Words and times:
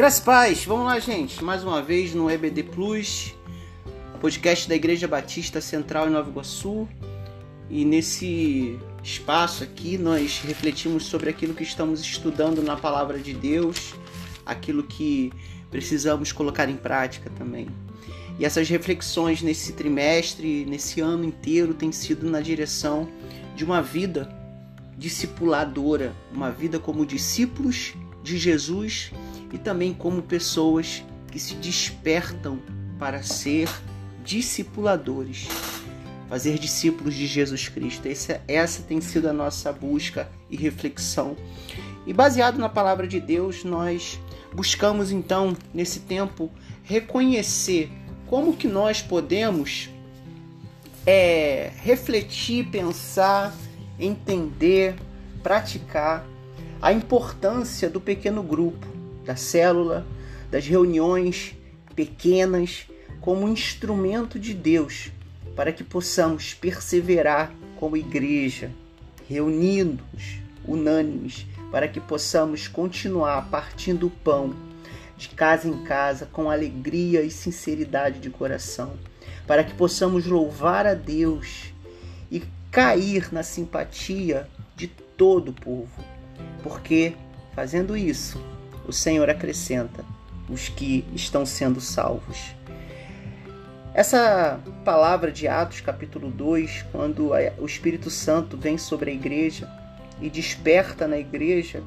Graças 0.00 0.20
paz, 0.20 0.64
vamos 0.64 0.86
lá, 0.86 0.98
gente. 0.98 1.44
Mais 1.44 1.62
uma 1.62 1.82
vez 1.82 2.14
no 2.14 2.30
EBD 2.30 2.62
Plus, 2.62 3.34
podcast 4.18 4.66
da 4.66 4.74
Igreja 4.74 5.06
Batista 5.06 5.60
Central 5.60 6.08
em 6.08 6.10
Nova 6.10 6.30
Iguaçu. 6.30 6.88
E 7.68 7.84
nesse 7.84 8.78
espaço 9.02 9.62
aqui 9.62 9.98
nós 9.98 10.40
refletimos 10.40 11.04
sobre 11.04 11.28
aquilo 11.28 11.52
que 11.52 11.64
estamos 11.64 12.00
estudando 12.00 12.62
na 12.62 12.78
palavra 12.78 13.18
de 13.18 13.34
Deus, 13.34 13.92
aquilo 14.46 14.84
que 14.84 15.30
precisamos 15.70 16.32
colocar 16.32 16.70
em 16.70 16.76
prática 16.76 17.28
também. 17.36 17.68
E 18.38 18.46
essas 18.46 18.70
reflexões 18.70 19.42
nesse 19.42 19.74
trimestre, 19.74 20.64
nesse 20.64 21.02
ano 21.02 21.26
inteiro, 21.26 21.74
têm 21.74 21.92
sido 21.92 22.26
na 22.30 22.40
direção 22.40 23.06
de 23.54 23.66
uma 23.66 23.82
vida 23.82 24.34
discipuladora, 24.96 26.16
uma 26.32 26.50
vida 26.50 26.78
como 26.78 27.04
discípulos 27.04 27.92
de 28.22 28.38
Jesus 28.38 29.12
e 29.52 29.58
também 29.58 29.92
como 29.92 30.22
pessoas 30.22 31.02
que 31.30 31.38
se 31.38 31.54
despertam 31.54 32.60
para 32.98 33.22
ser 33.22 33.68
discipuladores, 34.24 35.48
fazer 36.28 36.58
discípulos 36.58 37.14
de 37.14 37.26
Jesus 37.26 37.68
Cristo. 37.68 38.06
Essa, 38.06 38.40
essa 38.46 38.82
tem 38.82 39.00
sido 39.00 39.28
a 39.28 39.32
nossa 39.32 39.72
busca 39.72 40.28
e 40.50 40.56
reflexão. 40.56 41.36
E 42.06 42.12
baseado 42.12 42.58
na 42.58 42.68
palavra 42.68 43.06
de 43.06 43.20
Deus, 43.20 43.64
nós 43.64 44.18
buscamos 44.52 45.10
então 45.10 45.56
nesse 45.72 46.00
tempo 46.00 46.50
reconhecer 46.82 47.90
como 48.26 48.56
que 48.56 48.68
nós 48.68 49.02
podemos 49.02 49.90
é, 51.06 51.72
refletir, 51.82 52.66
pensar, 52.66 53.54
entender, 53.98 54.94
praticar 55.42 56.24
a 56.80 56.92
importância 56.92 57.90
do 57.90 58.00
pequeno 58.00 58.42
grupo, 58.42 58.86
da 59.24 59.36
célula, 59.36 60.06
das 60.50 60.66
reuniões 60.66 61.54
pequenas 61.94 62.86
como 63.20 63.48
instrumento 63.48 64.38
de 64.38 64.54
Deus 64.54 65.10
para 65.54 65.72
que 65.72 65.84
possamos 65.84 66.54
perseverar 66.54 67.52
como 67.76 67.96
igreja, 67.96 68.70
reunidos, 69.28 70.38
unânimes, 70.66 71.46
para 71.70 71.86
que 71.86 72.00
possamos 72.00 72.66
continuar 72.66 73.48
partindo 73.50 74.06
o 74.06 74.10
pão 74.10 74.54
de 75.16 75.28
casa 75.28 75.68
em 75.68 75.84
casa 75.84 76.26
com 76.32 76.50
alegria 76.50 77.22
e 77.22 77.30
sinceridade 77.30 78.20
de 78.20 78.30
coração, 78.30 78.94
para 79.46 79.62
que 79.62 79.74
possamos 79.74 80.24
louvar 80.26 80.86
a 80.86 80.94
Deus 80.94 81.74
e 82.30 82.42
cair 82.70 83.32
na 83.32 83.42
simpatia 83.42 84.48
de 84.74 84.86
todo 84.86 85.50
o 85.50 85.52
povo, 85.52 86.02
porque 86.62 87.14
fazendo 87.54 87.96
isso, 87.96 88.42
o 88.90 88.92
Senhor 88.92 89.30
acrescenta 89.30 90.04
os 90.48 90.68
que 90.68 91.04
estão 91.14 91.46
sendo 91.46 91.80
salvos. 91.80 92.56
Essa 93.94 94.60
palavra 94.84 95.30
de 95.30 95.46
Atos, 95.46 95.80
capítulo 95.80 96.28
2, 96.28 96.86
quando 96.90 97.30
o 97.58 97.66
Espírito 97.66 98.10
Santo 98.10 98.56
vem 98.56 98.76
sobre 98.76 99.12
a 99.12 99.14
igreja 99.14 99.70
e 100.20 100.28
desperta 100.28 101.06
na 101.06 101.18
igreja 101.18 101.84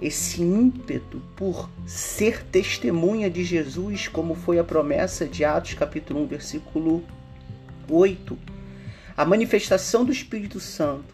esse 0.00 0.42
ímpeto 0.42 1.20
por 1.34 1.68
ser 1.86 2.44
testemunha 2.44 3.28
de 3.28 3.42
Jesus, 3.42 4.06
como 4.06 4.36
foi 4.36 4.58
a 4.58 4.64
promessa 4.64 5.26
de 5.26 5.44
Atos, 5.44 5.74
capítulo 5.74 6.22
1, 6.22 6.26
versículo 6.26 7.04
8, 7.88 8.38
a 9.16 9.24
manifestação 9.24 10.04
do 10.04 10.12
Espírito 10.12 10.60
Santo 10.60 11.13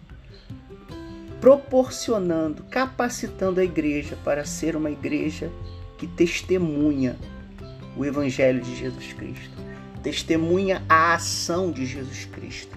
proporcionando, 1.41 2.63
capacitando 2.65 3.61
a 3.61 3.65
igreja 3.65 4.17
para 4.25 4.45
ser 4.45 4.77
uma 4.77 4.91
igreja 4.91 5.51
que 5.97 6.07
testemunha 6.07 7.17
o 7.97 8.05
Evangelho 8.05 8.61
de 8.61 8.77
Jesus 8.77 9.13
Cristo, 9.13 9.51
testemunha 10.03 10.83
a 10.89 11.15
ação 11.15 11.71
de 11.71 11.87
Jesus 11.87 12.27
Cristo. 12.27 12.77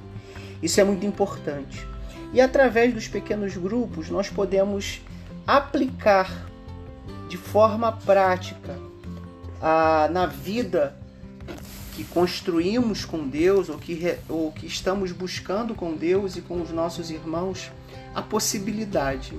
Isso 0.62 0.80
é 0.80 0.84
muito 0.84 1.06
importante. 1.06 1.86
E 2.34 2.42
através 2.42 2.94
dos 2.94 3.08
pequenos 3.08 3.56
grupos, 3.56 4.10
nós 4.10 4.30
podemos 4.30 5.02
aplicar 5.46 6.50
de 7.28 7.38
forma 7.38 7.92
prática 7.92 8.78
a, 9.62 10.10
na 10.12 10.26
vida 10.26 10.98
que 11.96 12.04
construímos 12.06 13.06
com 13.06 13.28
Deus 13.28 13.70
ou 13.70 13.78
que, 13.78 14.18
ou 14.28 14.52
que 14.52 14.66
estamos 14.66 15.12
buscando 15.12 15.76
com 15.76 15.96
Deus 15.96 16.36
e 16.36 16.42
com 16.42 16.62
os 16.62 16.72
nossos 16.72 17.10
irmãos 17.12 17.72
a 18.16 18.22
possibilidade 18.22 19.34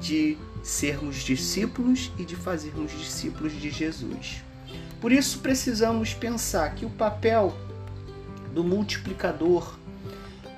de 0.00 0.36
sermos 0.62 1.22
discípulos 1.22 2.10
e 2.18 2.24
de 2.24 2.36
fazermos 2.36 2.92
discípulos 2.92 3.52
de 3.60 3.70
Jesus. 3.70 4.42
Por 5.00 5.10
isso 5.10 5.40
precisamos 5.40 6.14
pensar 6.14 6.74
que 6.74 6.84
o 6.84 6.90
papel 6.90 7.52
do 8.54 8.62
multiplicador 8.62 9.76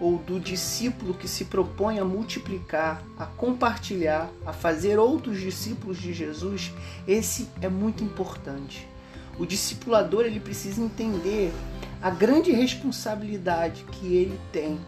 ou 0.01 0.19
do 0.19 0.39
discípulo 0.39 1.15
que 1.15 1.29
se 1.29 1.47
propõe 1.47 1.99
a 1.99 2.05
multiplicar, 2.05 3.03
a 3.19 3.25
compartilhar, 3.25 4.29
a 4.45 4.53
fazer 4.53 4.99
outros 4.99 5.41
discípulos 5.41 5.99
de 5.99 6.12
Jesus, 6.12 6.73
esse 7.06 7.49
é 7.62 7.69
muito 7.69 8.05
importante. 8.05 8.87
O 9.39 9.45
discipulador 9.47 10.25
ele 10.25 10.41
precisa 10.41 10.81
entender 10.81 11.53
a 12.00 12.11
grande 12.11 12.53
responsabilidade 12.53 13.84
que 13.93 14.15
ele 14.15 14.39
tem 14.53 14.78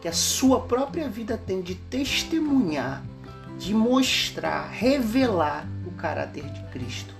que 0.00 0.08
a 0.08 0.12
sua 0.12 0.60
própria 0.60 1.08
vida 1.08 1.36
tem 1.36 1.60
de 1.60 1.74
testemunhar, 1.74 3.02
de 3.58 3.74
mostrar, 3.74 4.68
revelar 4.70 5.68
o 5.86 5.90
caráter 5.92 6.44
de 6.44 6.62
Cristo. 6.70 7.14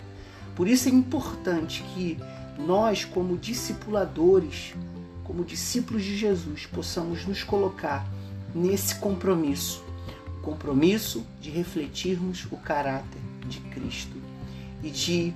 Por 0.55 0.69
isso 0.69 0.89
é 0.89 0.93
importante 0.93 1.83
que 1.95 2.19
nós, 2.59 3.05
como 3.05 3.37
discipuladores, 3.37 4.75
como 5.25 5.45
discípulos 5.45 6.05
de 6.05 6.17
Jesus, 6.17 6.67
possamos 6.67 7.27
nos 7.27 7.43
colocar 7.43 8.07
nesse 8.55 8.95
compromisso 8.97 9.85
o 10.39 10.41
compromisso 10.41 11.27
de 11.41 11.51
refletirmos 11.51 12.47
o 12.51 12.57
caráter 12.57 13.21
de 13.47 13.61
Cristo 13.61 14.17
e 14.83 14.91
de 14.91 15.35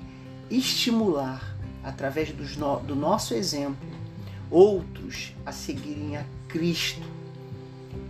estimular, 0.56 1.56
através 1.82 2.30
do 2.30 2.94
nosso 2.94 3.34
exemplo, 3.34 3.88
outros 4.50 5.32
a 5.44 5.52
seguirem 5.52 6.16
a 6.16 6.24
Cristo 6.48 7.02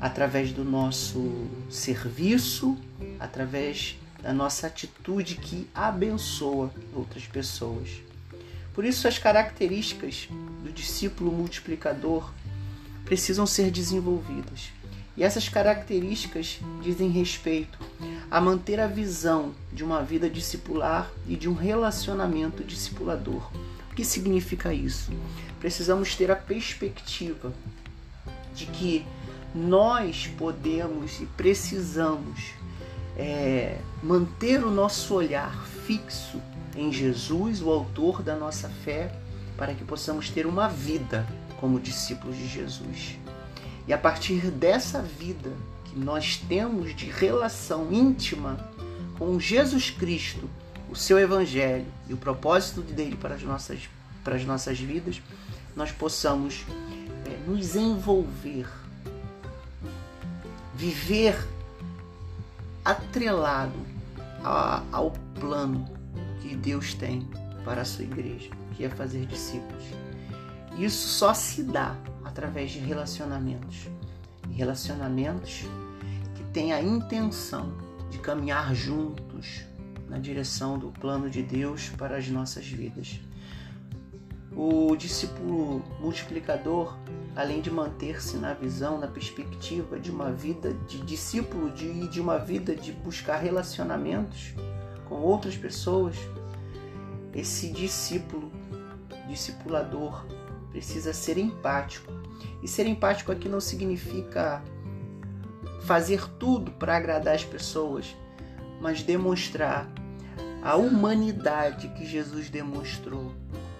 através 0.00 0.52
do 0.52 0.64
nosso 0.64 1.46
serviço, 1.70 2.76
através 3.20 3.96
da 4.20 4.32
nossa 4.32 4.66
atitude 4.66 5.36
que 5.36 5.68
abençoa 5.74 6.72
outras 6.94 7.24
pessoas. 7.24 7.88
Por 8.74 8.84
isso, 8.84 9.06
as 9.06 9.18
características 9.18 10.28
do 10.62 10.72
discípulo 10.72 11.30
multiplicador 11.30 12.32
precisam 13.04 13.46
ser 13.46 13.70
desenvolvidas. 13.70 14.72
E 15.16 15.22
essas 15.22 15.48
características 15.48 16.58
dizem 16.82 17.10
respeito 17.10 17.78
a 18.32 18.40
manter 18.40 18.80
a 18.80 18.86
visão 18.86 19.52
de 19.70 19.84
uma 19.84 20.02
vida 20.02 20.30
discipular 20.30 21.12
e 21.28 21.36
de 21.36 21.50
um 21.50 21.52
relacionamento 21.52 22.64
discipulador. 22.64 23.46
O 23.90 23.94
que 23.94 24.06
significa 24.06 24.72
isso? 24.72 25.12
Precisamos 25.60 26.16
ter 26.16 26.30
a 26.30 26.34
perspectiva 26.34 27.52
de 28.54 28.64
que 28.64 29.04
nós 29.54 30.28
podemos 30.38 31.20
e 31.20 31.26
precisamos 31.26 32.54
é, 33.18 33.76
manter 34.02 34.64
o 34.64 34.70
nosso 34.70 35.12
olhar 35.12 35.54
fixo 35.86 36.40
em 36.74 36.90
Jesus, 36.90 37.60
o 37.60 37.68
autor 37.68 38.22
da 38.22 38.34
nossa 38.34 38.70
fé, 38.70 39.12
para 39.58 39.74
que 39.74 39.84
possamos 39.84 40.30
ter 40.30 40.46
uma 40.46 40.70
vida 40.70 41.26
como 41.60 41.78
discípulos 41.78 42.38
de 42.38 42.48
Jesus. 42.48 43.18
E 43.86 43.92
a 43.92 43.98
partir 43.98 44.50
dessa 44.50 45.02
vida 45.02 45.52
que 45.92 45.98
nós 45.98 46.36
temos 46.36 46.96
de 46.96 47.06
relação 47.06 47.92
íntima 47.92 48.56
com 49.18 49.38
Jesus 49.38 49.90
Cristo, 49.90 50.48
o 50.90 50.96
seu 50.96 51.18
Evangelho 51.18 51.86
e 52.08 52.14
o 52.14 52.16
propósito 52.16 52.80
dele 52.80 53.16
para 53.16 53.34
as 53.34 53.42
nossas, 53.42 53.88
para 54.24 54.36
as 54.36 54.44
nossas 54.44 54.80
vidas, 54.80 55.20
nós 55.76 55.92
possamos 55.92 56.64
é, 57.26 57.50
nos 57.50 57.76
envolver 57.76 58.66
viver 60.74 61.36
atrelado 62.84 63.78
a, 64.42 64.82
ao 64.90 65.12
plano 65.38 65.88
que 66.40 66.56
Deus 66.56 66.94
tem 66.94 67.28
para 67.64 67.82
a 67.82 67.84
sua 67.84 68.02
igreja, 68.02 68.50
que 68.76 68.84
é 68.84 68.88
fazer 68.88 69.26
discípulos. 69.26 69.84
Isso 70.76 71.06
só 71.06 71.32
se 71.34 71.62
dá 71.62 71.94
através 72.24 72.72
de 72.72 72.80
relacionamentos. 72.80 73.86
Relacionamentos 74.50 75.64
têm 76.52 76.72
a 76.72 76.82
intenção 76.82 77.72
de 78.10 78.18
caminhar 78.18 78.74
juntos 78.74 79.62
na 80.08 80.18
direção 80.18 80.78
do 80.78 80.88
plano 80.88 81.30
de 81.30 81.42
Deus 81.42 81.88
para 81.90 82.18
as 82.18 82.28
nossas 82.28 82.66
vidas. 82.66 83.20
O 84.54 84.94
discípulo 84.94 85.82
multiplicador, 85.98 86.94
além 87.34 87.62
de 87.62 87.70
manter-se 87.70 88.36
na 88.36 88.52
visão, 88.52 88.98
na 88.98 89.08
perspectiva 89.08 89.98
de 89.98 90.10
uma 90.10 90.30
vida 90.30 90.74
de 90.86 90.98
discípulo, 90.98 91.70
de, 91.70 92.06
de 92.08 92.20
uma 92.20 92.38
vida 92.38 92.76
de 92.76 92.92
buscar 92.92 93.38
relacionamentos 93.38 94.52
com 95.08 95.14
outras 95.14 95.56
pessoas, 95.56 96.16
esse 97.34 97.70
discípulo, 97.72 98.52
discipulador, 99.26 100.26
precisa 100.70 101.14
ser 101.14 101.38
empático. 101.38 102.12
E 102.62 102.68
ser 102.68 102.86
empático 102.86 103.32
aqui 103.32 103.48
não 103.48 103.60
significa 103.60 104.62
fazer 105.84 106.28
tudo 106.38 106.70
para 106.72 106.96
agradar 106.96 107.34
as 107.34 107.44
pessoas, 107.44 108.16
mas 108.80 109.02
demonstrar 109.02 109.88
a 110.62 110.76
humanidade 110.76 111.88
que 111.88 112.06
Jesus 112.06 112.48
demonstrou, 112.48 113.32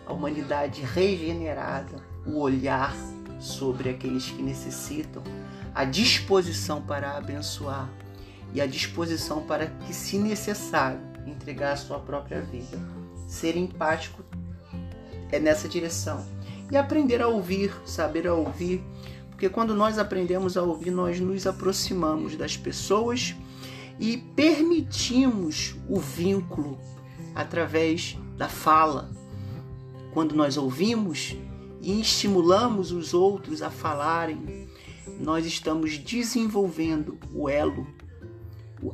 a 0.07 0.13
humanidade 0.13 0.83
regenerada, 0.83 1.97
o 2.27 2.41
olhar 2.41 2.95
sobre 3.39 3.91
aqueles 3.91 4.31
que 4.31 4.43
necessitam, 4.43 5.23
a 5.75 5.85
disposição 5.85 6.83
para 6.83 7.17
abençoar 7.17 7.89
e 8.53 8.61
a 8.61 8.67
disposição 8.67 9.43
para 9.43 9.67
que, 9.67 9.95
se 9.95 10.19
necessário, 10.19 11.01
entregar 11.27 11.73
a 11.73 11.77
sua 11.77 11.99
própria 11.99 12.41
vida. 12.43 12.79
Ser 13.27 13.57
empático 13.57 14.23
é 15.31 15.39
nessa 15.39 15.69
direção. 15.69 16.25
E 16.71 16.77
aprender 16.77 17.23
a 17.23 17.29
ouvir, 17.29 17.73
saber 17.87 18.27
a 18.27 18.35
ouvir, 18.35 18.83
porque 19.43 19.53
quando 19.53 19.75
nós 19.75 19.99
aprendemos 19.99 20.57
a 20.57 20.63
ouvir, 20.63 20.93
nós 20.93 21.19
nos 21.19 21.49
aproximamos 21.49 22.37
das 22.37 22.57
pessoas 22.57 23.35
e 23.99 24.17
permitimos 24.17 25.75
o 25.89 25.99
vínculo 25.99 26.79
através 27.35 28.17
da 28.37 28.49
fala. 28.49 29.11
Quando 30.15 30.37
nós 30.37 30.57
ouvimos 30.57 31.35
e 31.81 32.01
estimulamos 32.01 32.93
os 32.93 33.13
outros 33.13 33.63
a 33.63 33.69
falarem, 33.69 34.69
nós 35.19 35.45
estamos 35.45 35.99
desenvolvendo 35.99 37.19
o 37.35 37.49
elo, 37.49 37.85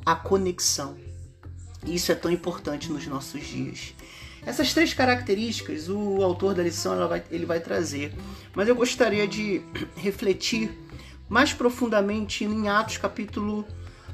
a 0.02 0.16
conexão. 0.16 0.96
Isso 1.86 2.10
é 2.10 2.14
tão 2.14 2.30
importante 2.30 2.90
nos 2.90 3.06
nossos 3.06 3.46
dias. 3.46 3.94
Essas 4.46 4.72
três 4.72 4.94
características 4.94 5.88
o 5.88 6.22
autor 6.22 6.54
da 6.54 6.62
lição 6.62 7.08
vai, 7.08 7.22
ele 7.30 7.46
vai 7.46 7.60
trazer, 7.60 8.12
mas 8.54 8.68
eu 8.68 8.74
gostaria 8.74 9.26
de 9.26 9.62
refletir 9.96 10.70
mais 11.28 11.52
profundamente 11.52 12.44
em 12.44 12.68
Atos 12.68 12.96
capítulo 12.96 13.66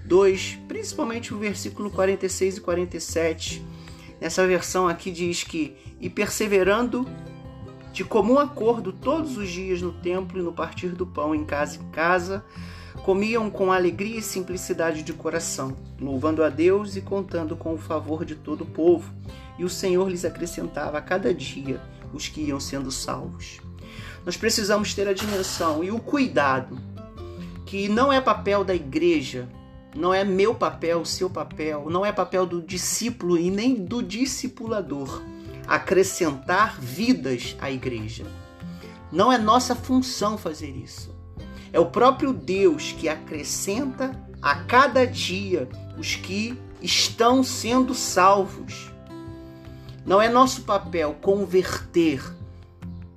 2, 0.05 0.59
principalmente 0.69 1.33
o 1.33 1.39
versículo 1.39 1.91
46 1.91 2.59
e 2.59 2.61
47. 2.61 3.65
Nessa 4.21 4.47
versão 4.47 4.89
aqui 4.89 5.11
diz 5.11 5.43
que, 5.45 5.77
e 6.01 6.09
perseverando 6.11 7.07
de 7.93 8.05
comum 8.05 8.39
acordo 8.39 8.93
todos 8.93 9.37
os 9.37 9.49
dias 9.49 9.81
no 9.81 9.93
templo 9.93 10.41
e 10.41 10.43
no 10.43 10.53
partir 10.53 10.89
do 10.89 11.07
pão 11.07 11.35
em 11.35 11.45
casa 11.45 11.79
em 11.79 11.91
casa, 11.91 12.45
comiam 13.05 13.51
com 13.51 13.71
alegria 13.71 14.19
e 14.19 14.23
simplicidade 14.23 15.03
de 15.03 15.13
coração, 15.13 15.77
louvando 16.01 16.43
a 16.43 16.49
Deus 16.49 16.97
e 16.97 17.01
contando 17.01 17.57
com 17.57 17.75
o 17.75 17.79
favor 17.79 18.25
de 18.25 18.35
todo 18.35 18.63
o 18.63 18.67
povo. 18.67 19.13
E 19.59 19.65
o 19.65 19.69
Senhor 19.69 20.09
lhes 20.09 20.25
acrescentava 20.25 20.99
a 20.99 21.03
cada 21.03 21.33
dia 21.33 21.81
os 22.13 22.29
que 22.29 22.41
iam 22.43 22.61
sendo 22.61 22.91
salvos. 22.91 23.61
Nós 24.25 24.37
precisamos 24.37 24.95
ter 24.95 25.07
a 25.07 25.13
dimensão 25.13 25.85
e 25.85 25.91
o 25.91 25.99
cuidado 25.99 26.79
que 27.67 27.89
não 27.89 28.13
é 28.13 28.21
papel 28.21 28.65
da 28.65 28.75
igreja 28.75 29.49
não 29.95 30.13
é 30.13 30.25
meu 30.25 30.55
papel, 30.55 31.05
seu 31.05 31.31
papel, 31.31 31.89
não 31.89 32.05
é 32.05 32.11
papel 32.11 32.45
do 32.45 32.61
discípulo 32.61 33.39
e 33.39 33.49
nem 33.49 33.75
do 33.75 34.03
discipulador 34.03 35.23
acrescentar 35.67 36.79
vidas 36.81 37.57
à 37.61 37.71
igreja. 37.71 38.25
Não 39.11 39.33
é 39.33 39.39
nossa 39.39 39.75
função 39.75 40.37
fazer 40.37 40.77
isso. 40.77 41.15
É 41.73 41.79
o 41.79 41.87
próprio 41.87 42.33
Deus 42.33 42.93
que 42.93 43.09
acrescenta 43.09 44.21
a 44.43 44.57
cada 44.57 45.07
dia 45.07 45.69
os 45.97 46.17
que 46.17 46.59
estão 46.83 47.43
sendo 47.43 47.95
salvos. 47.95 48.93
Não 50.05 50.21
é 50.21 50.29
nosso 50.29 50.63
papel 50.63 51.17
converter, 51.21 52.23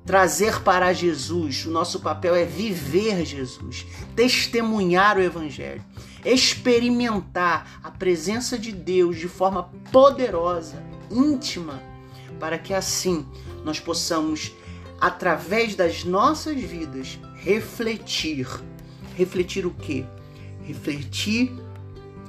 trazer 0.06 0.62
para 0.62 0.94
Jesus. 0.94 1.66
O 1.66 1.72
nosso 1.72 2.00
papel 2.00 2.36
é 2.36 2.46
viver 2.46 3.26
Jesus, 3.26 3.86
testemunhar 4.16 5.18
o 5.18 5.22
Evangelho 5.22 5.84
experimentar 6.28 7.80
a 7.82 7.90
presença 7.90 8.58
de 8.58 8.72
Deus 8.72 9.18
de 9.18 9.28
forma 9.28 9.70
poderosa, 9.92 10.84
íntima, 11.10 11.82
para 12.40 12.58
que 12.58 12.74
assim 12.74 13.26
nós 13.64 13.80
possamos, 13.80 14.52
através 15.00 15.76
das 15.76 16.04
nossas 16.04 16.60
vidas, 16.60 17.20
refletir. 17.36 18.48
Refletir 19.16 19.66
o 19.66 19.72
quê? 19.72 20.06
Refletir 20.64 21.52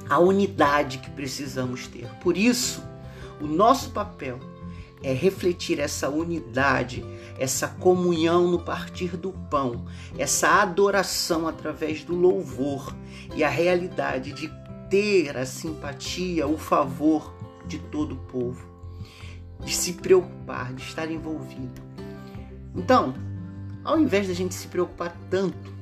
a 0.08 0.18
unidade 0.18 0.98
que 0.98 1.10
precisamos 1.10 1.86
ter. 1.86 2.06
Por 2.20 2.36
isso, 2.36 2.82
o 3.40 3.46
nosso 3.46 3.90
papel 3.90 4.38
é 5.02 5.12
refletir 5.12 5.78
essa 5.78 6.08
unidade, 6.08 7.04
essa 7.38 7.68
comunhão 7.68 8.50
no 8.50 8.58
partir 8.58 9.16
do 9.16 9.32
pão, 9.32 9.84
essa 10.16 10.60
adoração 10.60 11.46
através 11.46 12.04
do 12.04 12.14
louvor 12.14 12.94
e 13.34 13.44
a 13.44 13.48
realidade 13.48 14.32
de 14.32 14.50
ter 14.90 15.36
a 15.36 15.46
simpatia, 15.46 16.46
o 16.46 16.58
favor 16.58 17.32
de 17.66 17.78
todo 17.78 18.12
o 18.12 18.18
povo, 18.18 18.66
de 19.60 19.74
se 19.74 19.92
preocupar, 19.94 20.72
de 20.72 20.82
estar 20.82 21.10
envolvido. 21.10 21.82
Então, 22.74 23.14
ao 23.84 23.98
invés 23.98 24.28
da 24.28 24.34
gente 24.34 24.54
se 24.54 24.66
preocupar 24.68 25.16
tanto 25.30 25.72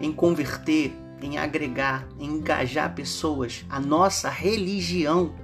em 0.00 0.12
converter, 0.12 0.92
em 1.20 1.38
agregar, 1.38 2.06
em 2.18 2.26
engajar 2.26 2.94
pessoas, 2.94 3.64
a 3.68 3.78
nossa 3.78 4.28
religião 4.28 5.34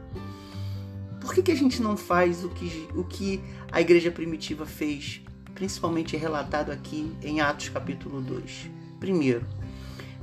por 1.29 1.35
que, 1.35 1.43
que 1.43 1.53
a 1.53 1.55
gente 1.55 1.83
não 1.83 1.95
faz 1.95 2.43
o 2.43 2.49
que, 2.49 2.89
o 2.95 3.05
que 3.05 3.39
a 3.71 3.83
igreja 3.83 4.11
primitiva 4.11 4.65
fez, 4.65 5.21
principalmente 5.55 6.17
relatado 6.17 6.73
aqui 6.73 7.13
em 7.23 7.43
Atos 7.43 7.69
capítulo 7.69 8.23
2? 8.23 8.71
Primeiro, 8.99 9.47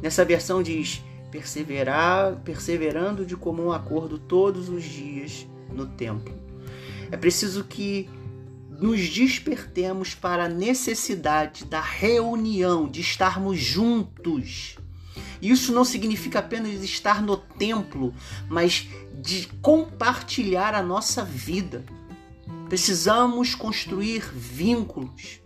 nessa 0.02 0.26
versão 0.26 0.64
diz: 0.64 1.04
perseverar, 1.30 2.38
perseverando 2.38 3.24
de 3.24 3.38
comum 3.38 3.72
acordo 3.72 4.18
todos 4.18 4.68
os 4.68 4.84
dias 4.84 5.46
no 5.72 5.86
templo. 5.86 6.34
É 7.12 7.18
preciso 7.18 7.66
que 7.66 8.10
nos 8.72 9.08
despertemos 9.08 10.16
para 10.16 10.46
a 10.46 10.50
necessidade 10.50 11.66
da 11.66 11.82
reunião, 11.82 12.90
de 12.90 13.02
estarmos 13.02 13.60
juntos 13.60 14.76
isso 15.42 15.74
não 15.74 15.86
significa 15.86 16.40
apenas 16.40 16.84
estar 16.84 17.22
no 17.22 17.38
templo, 17.38 18.14
mas 18.50 18.88
de 19.22 19.48
compartilhar 19.62 20.74
a 20.74 20.82
nossa 20.82 21.24
vida. 21.24 21.84
Precisamos 22.70 23.56
construir 23.56 24.22
vínculos. 24.34 25.40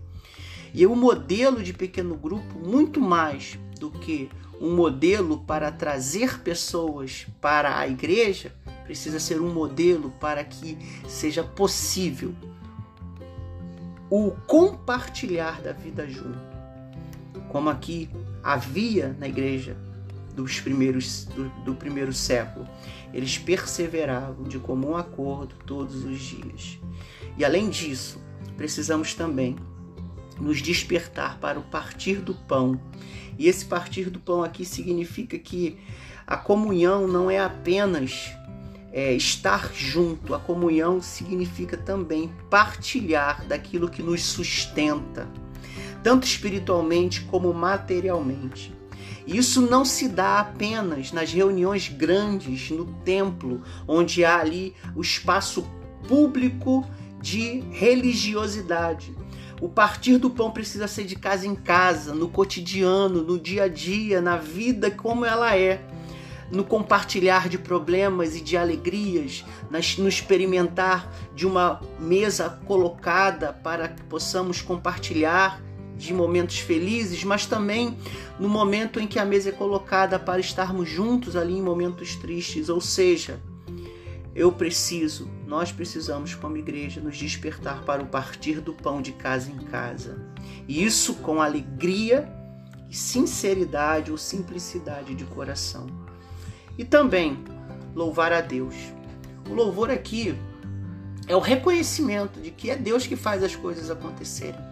E 0.73 0.85
o 0.85 0.95
modelo 0.95 1.63
de 1.63 1.73
pequeno 1.73 2.15
grupo, 2.15 2.59
muito 2.59 3.01
mais 3.01 3.57
do 3.79 3.89
que 3.89 4.29
um 4.61 4.75
modelo 4.75 5.39
para 5.39 5.71
trazer 5.71 6.39
pessoas 6.41 7.25
para 7.41 7.77
a 7.79 7.87
igreja, 7.87 8.53
precisa 8.83 9.19
ser 9.19 9.41
um 9.41 9.53
modelo 9.53 10.11
para 10.19 10.43
que 10.43 10.77
seja 11.07 11.43
possível 11.43 12.33
o 14.09 14.31
compartilhar 14.47 15.61
da 15.61 15.71
vida 15.71 16.07
junto 16.07 16.59
como 17.49 17.69
aqui 17.69 18.09
havia 18.43 19.15
na 19.19 19.27
igreja 19.27 19.75
dos 20.35 20.59
primeiros 20.59 21.25
do, 21.25 21.49
do 21.63 21.75
primeiro 21.75 22.13
século. 22.13 22.67
Eles 23.13 23.37
perseveravam 23.37 24.43
de 24.43 24.59
comum 24.59 24.95
acordo 24.95 25.55
todos 25.65 26.03
os 26.03 26.19
dias. 26.19 26.79
E 27.37 27.43
além 27.43 27.69
disso, 27.69 28.21
precisamos 28.55 29.13
também 29.13 29.55
nos 30.39 30.61
despertar 30.61 31.37
para 31.39 31.59
o 31.59 31.63
partir 31.63 32.17
do 32.17 32.33
pão. 32.33 32.79
E 33.37 33.47
esse 33.47 33.65
partir 33.65 34.09
do 34.09 34.19
pão 34.19 34.43
aqui 34.43 34.65
significa 34.65 35.37
que 35.37 35.77
a 36.27 36.37
comunhão 36.37 37.07
não 37.07 37.29
é 37.31 37.39
apenas 37.39 38.31
é, 38.91 39.13
estar 39.13 39.71
junto, 39.73 40.33
a 40.33 40.39
comunhão 40.39 41.01
significa 41.01 41.77
também 41.77 42.31
partilhar 42.49 43.45
daquilo 43.47 43.89
que 43.89 44.03
nos 44.03 44.23
sustenta 44.23 45.27
tanto 46.03 46.25
espiritualmente 46.25 47.21
como 47.21 47.53
materialmente. 47.53 48.73
Isso 49.31 49.61
não 49.61 49.85
se 49.85 50.09
dá 50.09 50.39
apenas 50.39 51.11
nas 51.11 51.31
reuniões 51.31 51.87
grandes 51.87 52.71
no 52.71 52.85
templo, 53.05 53.61
onde 53.87 54.25
há 54.25 54.39
ali 54.39 54.73
o 54.95 55.01
espaço 55.01 55.69
público 56.07 56.83
de 57.21 57.59
religiosidade. 57.71 59.15
O 59.61 59.69
partir 59.69 60.17
do 60.17 60.31
pão 60.31 60.49
precisa 60.49 60.87
ser 60.87 61.03
de 61.03 61.15
casa 61.15 61.45
em 61.45 61.53
casa, 61.53 62.15
no 62.15 62.27
cotidiano, 62.27 63.21
no 63.21 63.39
dia 63.39 63.65
a 63.65 63.67
dia, 63.67 64.19
na 64.19 64.35
vida 64.35 64.89
como 64.89 65.23
ela 65.23 65.55
é, 65.55 65.79
no 66.49 66.63
compartilhar 66.63 67.47
de 67.47 67.59
problemas 67.59 68.35
e 68.35 68.41
de 68.41 68.57
alegrias, 68.57 69.45
no 69.99 70.09
experimentar 70.09 71.07
de 71.35 71.45
uma 71.45 71.79
mesa 71.99 72.59
colocada 72.65 73.53
para 73.53 73.89
que 73.89 74.01
possamos 74.05 74.59
compartilhar 74.59 75.61
de 75.99 76.13
momentos 76.13 76.59
felizes, 76.59 77.25
mas 77.25 77.45
também 77.45 77.97
no 78.39 78.47
momento 78.47 79.01
em 79.01 79.05
que 79.05 79.19
a 79.19 79.25
mesa 79.25 79.49
é 79.49 79.51
colocada 79.51 80.17
para 80.17 80.39
estarmos 80.39 80.87
juntos 80.87 81.35
ali 81.35 81.57
em 81.57 81.61
momentos 81.61 82.15
tristes, 82.15 82.69
ou 82.69 82.79
seja, 82.79 83.39
eu 84.33 84.49
preciso, 84.49 85.29
nós 85.45 85.73
precisamos, 85.73 86.33
como 86.33 86.55
igreja, 86.55 87.01
nos 87.01 87.17
despertar 87.17 87.83
para 87.83 88.01
o 88.01 88.05
partir 88.05 88.61
do 88.61 88.73
pão 88.73 89.01
de 89.01 89.11
casa 89.11 89.51
em 89.51 89.57
casa. 89.57 90.25
E 90.65 90.81
isso 90.81 91.15
com 91.15 91.41
alegria 91.41 92.31
e 92.89 92.95
sinceridade 92.95 94.09
ou 94.09 94.17
simplicidade 94.17 95.13
de 95.13 95.25
coração. 95.25 95.87
E 96.77 96.85
também 96.85 97.43
louvar 97.93 98.31
a 98.31 98.39
Deus. 98.39 98.75
O 99.49 99.53
louvor 99.53 99.91
aqui 99.91 100.33
é 101.27 101.35
o 101.35 101.39
reconhecimento 101.39 102.39
de 102.39 102.51
que 102.51 102.69
é 102.69 102.77
Deus 102.77 103.05
que 103.05 103.17
faz 103.17 103.43
as 103.43 103.55
coisas 103.55 103.91
acontecerem. 103.91 104.68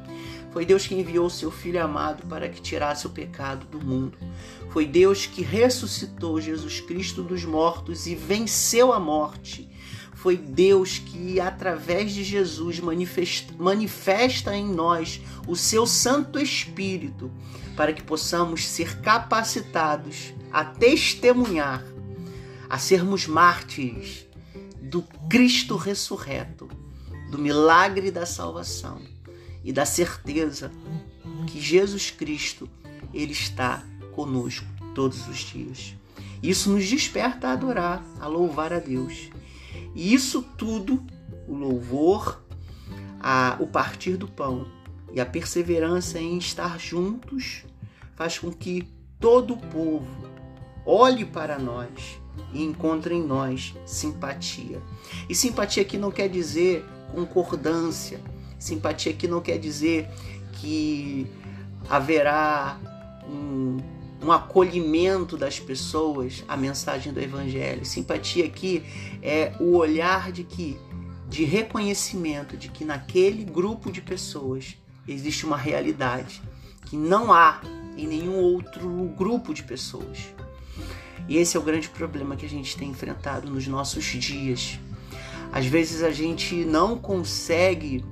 Foi 0.58 0.66
Deus 0.66 0.88
que 0.88 0.96
enviou 0.96 1.30
seu 1.30 1.52
Filho 1.52 1.84
amado 1.84 2.26
para 2.26 2.50
que 2.50 2.60
tirasse 2.60 3.06
o 3.06 3.12
pecado 3.12 3.68
do 3.68 3.80
mundo. 3.80 4.18
Foi 4.72 4.88
Deus 4.88 5.28
que 5.28 5.44
ressuscitou 5.44 6.42
Jesus 6.42 6.80
Cristo 6.80 7.22
dos 7.22 7.46
mortos 7.46 8.08
e 8.08 8.16
venceu 8.16 8.92
a 8.92 9.00
morte. 9.00 9.70
Foi 10.16 10.36
Deus 10.36 10.98
que, 10.98 11.40
através 11.40 12.12
de 12.12 12.24
Jesus, 12.24 12.80
manifesta, 12.80 13.54
manifesta 13.56 14.56
em 14.56 14.66
nós 14.66 15.22
o 15.48 15.56
seu 15.56 15.86
Santo 15.86 16.40
Espírito 16.40 17.32
para 17.76 17.94
que 17.94 18.02
possamos 18.02 18.66
ser 18.66 19.00
capacitados 19.02 20.34
a 20.52 20.66
testemunhar, 20.66 21.84
a 22.68 22.80
sermos 22.80 23.28
mártires 23.28 24.26
do 24.82 25.04
Cristo 25.30 25.76
ressurreto, 25.76 26.68
do 27.30 27.38
milagre 27.38 28.10
da 28.10 28.26
salvação 28.26 29.17
e 29.68 29.74
da 29.74 29.86
certeza 29.86 30.72
que 31.46 31.60
Jesus 31.60 32.10
Cristo 32.10 32.70
ele 33.14 33.34
está 33.34 33.84
conosco 34.14 34.66
todos 34.96 35.28
os 35.28 35.40
dias. 35.40 35.94
Isso 36.42 36.72
nos 36.72 36.88
desperta 36.88 37.50
a 37.50 37.52
adorar, 37.52 38.02
a 38.22 38.28
louvar 38.28 38.72
a 38.72 38.80
Deus. 38.80 39.30
E 39.94 40.14
isso 40.14 40.42
tudo, 40.58 41.06
o 41.46 41.54
louvor, 41.54 42.42
a, 43.20 43.58
o 43.60 43.68
partir 43.68 44.16
do 44.16 44.26
pão 44.26 44.66
e 45.12 45.20
a 45.20 45.26
perseverança 45.26 46.18
em 46.18 46.38
estar 46.38 46.80
juntos, 46.80 47.66
faz 48.16 48.40
com 48.40 48.54
que 48.54 48.88
todo 49.20 49.56
o 49.56 49.58
povo 49.58 50.08
olhe 50.86 51.26
para 51.26 51.60
nós 51.60 52.22
e 52.54 52.64
encontre 52.64 53.16
em 53.16 53.22
nós 53.22 53.76
simpatia. 53.86 54.82
E 55.28 55.36
simpatia 55.36 55.84
aqui 55.84 55.98
não 55.98 56.10
quer 56.10 56.30
dizer 56.30 56.86
concordância, 57.12 58.22
Simpatia 58.60 59.12
aqui 59.12 59.28
não 59.28 59.42
quer 59.42 59.58
dizer 59.58 60.10
que 60.54 61.28
haverá 61.90 62.80
um, 63.30 63.78
um 64.22 64.32
acolhimento 64.32 65.38
das 65.38 65.60
pessoas 65.60 66.44
à 66.48 66.58
mensagem 66.58 67.14
do 67.14 67.22
Evangelho. 67.22 67.86
Simpatia 67.86 68.46
aqui 68.46 68.84
é 69.22 69.54
o 69.60 69.76
olhar 69.76 70.32
de 70.32 70.44
que 70.44 70.78
de 71.30 71.44
reconhecimento 71.44 72.56
de 72.56 72.70
que 72.70 72.86
naquele 72.86 73.44
grupo 73.44 73.92
de 73.92 74.02
pessoas 74.02 74.78
existe 75.08 75.46
uma 75.46 75.58
realidade 75.58 76.42
que 76.86 76.96
não 76.96 77.34
há 77.34 77.62
em 77.98 78.08
nenhum 78.08 78.38
outro 78.38 78.90
grupo 79.18 79.54
de 79.54 79.64
pessoas. 79.64 80.20
E 81.28 81.38
esse 81.38 81.58
é 81.58 81.60
o 81.60 81.64
grande 81.64 81.90
problema 81.90 82.38
que 82.38 82.46
a 82.46 82.50
gente 82.50 82.78
tem 82.78 82.90
enfrentado 82.90 83.50
nos 83.50 83.68
nossos 83.68 84.06
dias. 84.06 84.80
Às 85.52 85.66
vezes 85.66 86.02
a 86.02 86.12
gente 86.12 86.56
não 86.64 86.98
consegue 86.98 88.06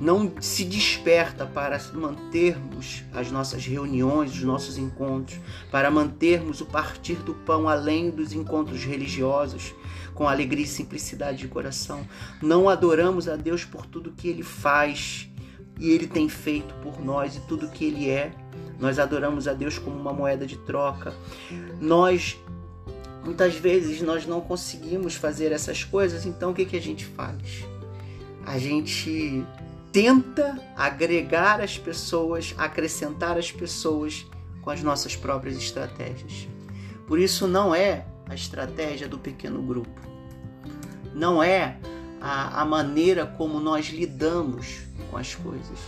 não 0.00 0.32
se 0.40 0.64
desperta 0.64 1.44
para 1.44 1.80
mantermos 1.92 3.02
as 3.12 3.30
nossas 3.30 3.66
reuniões, 3.66 4.32
os 4.32 4.42
nossos 4.42 4.78
encontros, 4.78 5.38
para 5.70 5.90
mantermos 5.90 6.60
o 6.60 6.66
partir 6.66 7.16
do 7.16 7.34
pão 7.34 7.68
além 7.68 8.10
dos 8.10 8.32
encontros 8.32 8.84
religiosos, 8.84 9.74
com 10.14 10.28
alegria 10.28 10.64
e 10.64 10.68
simplicidade 10.68 11.38
de 11.38 11.48
coração. 11.48 12.06
Não 12.42 12.68
adoramos 12.68 13.28
a 13.28 13.36
Deus 13.36 13.64
por 13.64 13.86
tudo 13.86 14.12
que 14.12 14.28
Ele 14.28 14.42
faz 14.42 15.28
e 15.78 15.90
Ele 15.90 16.06
tem 16.06 16.28
feito 16.28 16.74
por 16.76 17.00
nós 17.04 17.36
e 17.36 17.40
tudo 17.40 17.68
que 17.68 17.84
Ele 17.84 18.08
é. 18.08 18.32
Nós 18.78 18.98
adoramos 18.98 19.48
a 19.48 19.52
Deus 19.52 19.78
como 19.78 19.96
uma 19.96 20.12
moeda 20.12 20.46
de 20.46 20.56
troca. 20.58 21.12
Nós 21.80 22.38
muitas 23.24 23.56
vezes 23.56 24.00
nós 24.00 24.26
não 24.26 24.40
conseguimos 24.40 25.14
fazer 25.14 25.52
essas 25.52 25.84
coisas, 25.84 26.24
então 26.24 26.52
o 26.52 26.54
que, 26.54 26.64
que 26.64 26.76
a 26.76 26.80
gente 26.80 27.04
faz? 27.04 27.64
A 28.46 28.58
gente 28.58 29.44
tenta 29.98 30.56
agregar 30.76 31.60
as 31.60 31.76
pessoas, 31.76 32.54
acrescentar 32.56 33.36
as 33.36 33.50
pessoas 33.50 34.24
com 34.62 34.70
as 34.70 34.80
nossas 34.80 35.16
próprias 35.16 35.56
estratégias. 35.56 36.46
Por 37.08 37.18
isso, 37.18 37.48
não 37.48 37.74
é 37.74 38.06
a 38.28 38.32
estratégia 38.32 39.08
do 39.08 39.18
pequeno 39.18 39.60
grupo, 39.60 40.00
não 41.12 41.42
é 41.42 41.78
a, 42.20 42.62
a 42.62 42.64
maneira 42.64 43.26
como 43.26 43.58
nós 43.58 43.86
lidamos 43.86 44.82
com 45.10 45.16
as 45.16 45.34
coisas, 45.34 45.80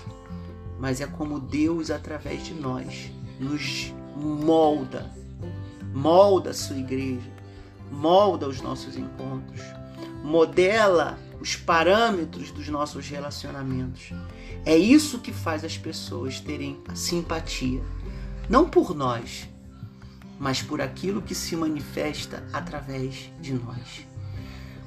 mas 0.81 1.00
é 1.00 1.07
como 1.07 1.38
Deus, 1.38 1.88
através 1.88 2.45
de 2.45 2.55
nós, 2.55 3.12
nos 3.38 3.95
molda, 4.17 5.09
molda 5.95 6.50
a 6.50 6.55
sua 6.55 6.79
igreja, 6.79 7.31
molda 7.93 8.49
os 8.49 8.61
nossos 8.61 8.97
encontros, 8.97 9.61
modela 10.25 11.17
os 11.41 11.57
parâmetros 11.57 12.51
dos 12.51 12.69
nossos 12.69 13.09
relacionamentos. 13.09 14.13
É 14.65 14.77
isso 14.77 15.19
que 15.21 15.33
faz 15.33 15.65
as 15.65 15.79
pessoas 15.79 16.39
terem 16.39 16.79
simpatia, 16.95 17.83
não 18.49 18.69
por 18.69 18.95
nós, 18.95 19.49
mas 20.39 20.63
por 20.63 20.81
aquilo 20.81 21.23
que 21.23 21.35
se 21.35 21.57
manifesta 21.57 22.47
através 22.53 23.33
de 23.41 23.55
nós. 23.55 24.07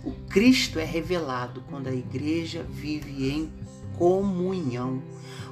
O 0.04 0.12
Cristo 0.12 0.80
é 0.80 0.84
revelado 0.84 1.64
quando 1.70 1.88
a 1.88 1.94
igreja 1.94 2.64
vive 2.70 3.30
em 3.30 3.52
comunhão. 3.98 5.02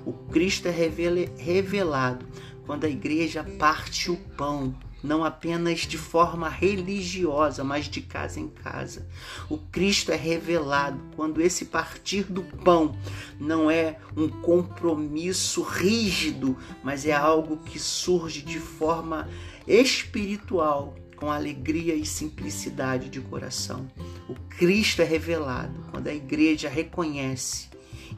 O 0.05 0.11
Cristo 0.11 0.67
é 0.67 0.71
revelado 0.71 2.25
quando 2.65 2.83
a 2.83 2.89
igreja 2.89 3.43
parte 3.43 4.11
o 4.11 4.17
pão 4.17 4.75
não 5.03 5.23
apenas 5.23 5.81
de 5.81 5.97
forma 5.97 6.47
religiosa, 6.47 7.63
mas 7.63 7.85
de 7.85 8.01
casa 8.01 8.39
em 8.39 8.47
casa. 8.47 9.07
O 9.49 9.57
Cristo 9.57 10.11
é 10.11 10.15
revelado 10.15 10.99
quando 11.15 11.41
esse 11.41 11.65
partir 11.65 12.23
do 12.23 12.43
pão 12.43 12.95
não 13.39 13.69
é 13.69 13.97
um 14.15 14.27
compromisso 14.27 15.61
rígido, 15.61 16.57
mas 16.83 17.05
é 17.05 17.13
algo 17.13 17.57
que 17.57 17.79
surge 17.79 18.41
de 18.41 18.59
forma 18.59 19.27
espiritual, 19.67 20.95
com 21.15 21.31
alegria 21.31 21.93
e 21.93 22.05
simplicidade 22.05 23.09
de 23.09 23.21
coração. 23.21 23.87
O 24.27 24.33
Cristo 24.49 25.01
é 25.01 25.05
revelado 25.05 25.85
quando 25.91 26.07
a 26.07 26.13
igreja 26.13 26.67
reconhece 26.67 27.69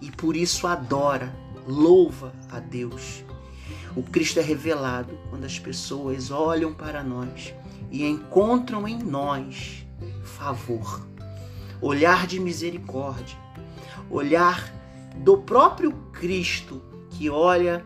e 0.02 0.10
por 0.10 0.36
isso 0.36 0.68
adora, 0.68 1.34
louva 1.68 2.34
a 2.50 2.60
Deus 2.60 3.24
o 3.96 4.02
Cristo 4.02 4.40
é 4.40 4.42
revelado 4.42 5.18
quando 5.30 5.46
as 5.46 5.60
pessoas 5.60 6.32
olham 6.32 6.74
para 6.74 7.04
nós 7.04 7.54
e 7.92 8.06
encontram 8.06 8.88
em 8.88 8.98
nós 8.98 9.86
favor, 10.24 11.06
olhar 11.80 12.26
de 12.26 12.40
misericórdia, 12.40 13.38
olhar 14.10 14.74
do 15.18 15.38
próprio 15.38 15.92
Cristo 16.12 16.82
que 17.12 17.30
olha 17.30 17.86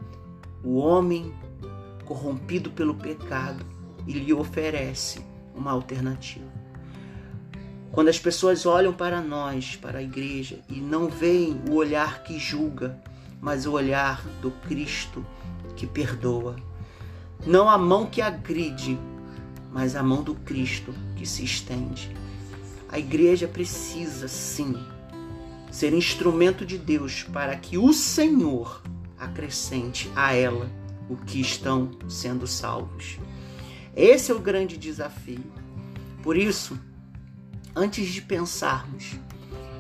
o 0.64 0.78
homem 0.78 1.34
corrompido 2.06 2.72
pelo 2.72 2.96
pecado 2.96 3.66
e 4.06 4.14
lhe 4.14 4.34
oferece 4.34 5.20
uma 5.54 5.72
alternativa. 5.72 6.48
Quando 7.92 8.08
as 8.08 8.20
pessoas 8.20 8.66
olham 8.66 8.94
para 8.94 9.20
nós, 9.22 9.76
para 9.76 10.00
a 10.00 10.04
igreja, 10.04 10.60
e 10.70 10.80
não 10.80 11.10
veem 11.10 11.60
o 11.70 11.76
olhar 11.76 12.24
que 12.24 12.40
julga, 12.40 12.98
mas 13.42 13.66
o 13.66 13.74
olhar 13.74 14.24
do 14.42 14.52
Cristo 14.52 15.26
que 15.78 15.88
perdoa. 15.88 16.58
Não 17.46 17.70
a 17.70 17.78
mão 17.78 18.08
que 18.08 18.22
agride, 18.22 19.00
mas 19.72 19.96
a 19.96 20.02
mão 20.02 20.24
do 20.24 20.34
Cristo 20.34 20.94
que 21.16 21.26
se 21.26 21.46
estende. 21.46 22.14
A 22.90 22.98
igreja 22.98 23.48
precisa, 23.48 24.28
sim, 24.28 24.76
ser 25.72 25.94
instrumento 25.94 26.66
de 26.66 26.78
Deus 26.78 27.24
para 27.24 27.56
que 27.56 27.78
o 27.78 27.94
Senhor 27.94 28.82
acrescente 29.20 30.12
a 30.16 30.34
ela 30.34 30.70
o 31.08 31.16
que 31.16 31.40
estão 31.40 31.92
sendo 32.10 32.48
salvos. 32.48 33.20
Esse 33.96 34.32
é 34.32 34.36
o 34.36 34.40
grande 34.40 34.78
desafio. 34.78 35.44
Por 36.24 36.36
isso, 36.36 36.78
antes 37.76 38.08
de 38.08 38.22
pensarmos 38.22 39.16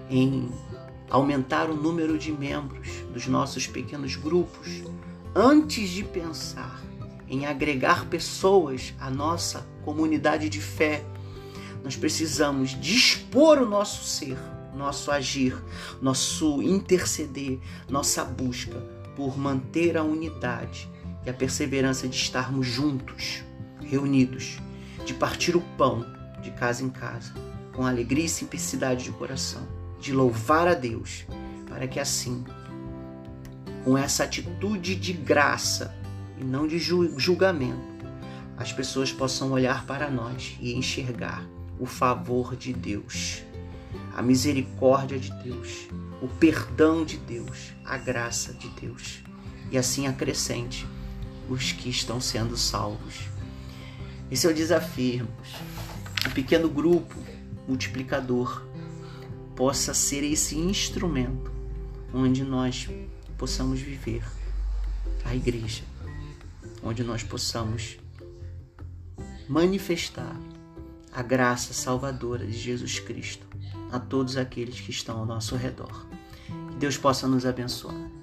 em 0.10 0.50
aumentar 1.10 1.70
o 1.70 1.76
número 1.76 2.18
de 2.18 2.32
membros 2.32 2.88
dos 3.14 3.28
nossos 3.28 3.68
pequenos 3.68 4.16
grupos, 4.16 4.84
antes 5.40 5.92
de 5.92 6.04
pensar 6.04 6.82
em 7.30 7.46
agregar 7.46 8.08
pessoas 8.08 8.96
à 9.00 9.12
nossa 9.12 9.68
comunidade 9.86 10.50
de 10.50 10.60
fé, 10.60 11.06
nós 11.84 11.96
precisamos 11.96 12.72
dispor 12.82 13.60
o 13.60 13.70
nosso 13.70 14.04
ser, 14.04 14.36
nosso 14.76 15.12
agir, 15.12 15.56
nosso 16.02 16.60
interceder, 16.64 17.60
nossa 17.88 18.26
busca 18.26 18.80
por 19.16 19.38
manter 19.38 19.96
a 19.96 20.02
unidade 20.02 20.90
e 21.24 21.30
a 21.30 21.34
perseverança 21.34 22.08
de 22.08 22.16
estarmos 22.16 22.66
juntos, 22.66 23.44
reunidos, 23.80 24.58
de 25.06 25.14
partir 25.14 25.56
o 25.56 25.62
pão 25.78 26.04
de 26.42 26.50
casa 26.50 26.84
em 26.84 26.90
casa, 26.90 27.32
com 27.74 27.86
alegria 27.86 28.26
e 28.26 28.30
simplicidade 28.30 29.04
de 29.04 29.12
coração, 29.12 29.68
de 30.00 30.12
louvar 30.12 30.68
a 30.68 30.74
Deus, 30.74 31.28
para 31.70 31.88
que 31.88 32.00
assim, 32.00 32.44
com 33.88 33.98
essa 33.98 34.26
atitude 34.26 34.96
de 34.96 35.14
graça 35.14 35.96
e 36.38 36.44
não 36.44 36.68
de 36.68 36.78
julgamento, 36.78 38.06
as 38.58 38.74
pessoas 38.74 39.14
possam 39.14 39.54
olhar 39.54 39.86
para 39.86 40.12
nós 40.12 40.58
e 40.60 40.74
enxergar 40.74 41.48
o 41.80 41.86
favor 41.86 42.54
de 42.58 42.74
Deus, 42.74 43.44
a 44.14 44.22
misericórdia 44.22 45.18
de 45.18 45.32
Deus, 45.42 45.88
o 46.22 46.28
perdão 46.28 47.06
de 47.06 47.16
Deus, 47.16 47.72
a 47.86 47.98
graça 47.98 48.52
de 48.52 48.68
Deus, 48.72 49.24
e 49.72 49.78
assim 49.78 50.06
acrescente 50.06 50.86
os 51.48 51.72
que 51.72 51.90
estão 51.90 52.20
sendo 52.20 52.58
salvos. 52.58 53.30
Esse 54.30 54.48
é 54.48 54.50
o 54.50 54.54
desafio. 54.54 55.26
O 56.26 56.32
pequeno 56.32 56.68
grupo 56.68 57.16
multiplicador 57.66 58.68
possa 59.56 59.94
ser 59.94 60.26
esse 60.26 60.58
instrumento 60.58 61.50
onde 62.14 62.44
nós 62.44 62.90
possamos 63.38 63.80
viver 63.80 64.24
a 65.24 65.36
igreja, 65.36 65.84
onde 66.84 67.04
nós 67.04 67.24
possamos 67.24 67.98
manifestar 69.48 70.36
a 71.12 71.22
graça 71.22 71.74
salvadora 71.74 72.46
de 72.46 72.58
Jesus 72.58 73.00
Cristo 73.00 73.46
a 73.92 74.00
todos 74.00 74.38
aqueles 74.38 74.80
que 74.80 74.92
estão 74.92 75.20
ao 75.20 75.26
nosso 75.26 75.56
redor. 75.56 76.06
Que 76.72 76.76
Deus 76.78 76.98
possa 76.98 77.28
nos 77.28 77.46
abençoar. 77.46 78.17